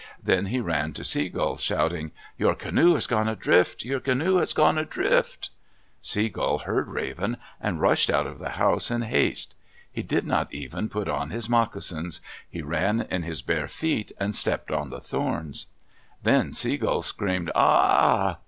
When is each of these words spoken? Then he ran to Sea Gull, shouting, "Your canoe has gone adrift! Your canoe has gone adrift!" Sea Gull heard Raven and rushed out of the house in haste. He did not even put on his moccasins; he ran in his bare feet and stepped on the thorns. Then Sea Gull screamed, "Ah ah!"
Then 0.23 0.47
he 0.47 0.59
ran 0.59 0.93
to 0.93 1.03
Sea 1.03 1.29
Gull, 1.29 1.57
shouting, 1.57 2.11
"Your 2.35 2.55
canoe 2.55 2.95
has 2.95 3.05
gone 3.05 3.27
adrift! 3.29 3.83
Your 3.85 3.99
canoe 3.99 4.37
has 4.37 4.51
gone 4.51 4.79
adrift!" 4.79 5.51
Sea 6.01 6.27
Gull 6.27 6.57
heard 6.57 6.87
Raven 6.87 7.37
and 7.61 7.79
rushed 7.79 8.09
out 8.09 8.25
of 8.25 8.39
the 8.39 8.49
house 8.57 8.89
in 8.89 9.03
haste. 9.03 9.53
He 9.91 10.01
did 10.01 10.25
not 10.25 10.51
even 10.51 10.89
put 10.89 11.07
on 11.07 11.29
his 11.29 11.47
moccasins; 11.47 12.19
he 12.49 12.63
ran 12.63 13.01
in 13.11 13.21
his 13.21 13.43
bare 13.43 13.67
feet 13.67 14.11
and 14.19 14.35
stepped 14.35 14.71
on 14.71 14.89
the 14.89 14.99
thorns. 15.01 15.67
Then 16.23 16.55
Sea 16.55 16.77
Gull 16.77 17.03
screamed, 17.03 17.51
"Ah 17.53 17.59
ah!" 17.59 18.37